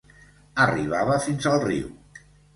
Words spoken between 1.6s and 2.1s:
riu.